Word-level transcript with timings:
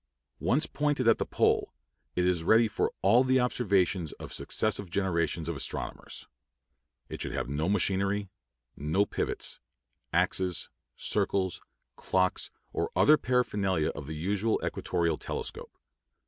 Once 0.39 0.65
pointed 0.65 1.07
at 1.07 1.19
the 1.19 1.27
pole, 1.27 1.75
it 2.15 2.25
is 2.25 2.43
ready 2.43 2.67
for 2.67 2.91
all 3.03 3.23
the 3.23 3.39
observations 3.39 4.13
of 4.13 4.33
successive 4.33 4.89
generations 4.89 5.47
of 5.47 5.55
astronomers. 5.55 6.27
It 7.07 7.21
should 7.21 7.33
have 7.33 7.47
no 7.47 7.69
machinery, 7.69 8.31
no 8.75 9.05
pivots, 9.05 9.59
axes, 10.11 10.71
circles, 10.95 11.61
clocks, 11.97 12.49
or 12.73 12.89
other 12.95 13.15
paraphernalia 13.15 13.89
of 13.89 14.07
the 14.07 14.15
usual 14.15 14.59
equatorial 14.65 15.19
telescope. 15.19 15.77